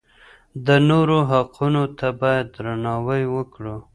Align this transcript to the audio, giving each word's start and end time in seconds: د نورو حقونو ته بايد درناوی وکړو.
د 0.65 0.67
نورو 0.89 1.17
حقونو 1.31 1.83
ته 1.97 2.07
بايد 2.21 2.45
درناوی 2.55 3.23
وکړو. 3.35 3.77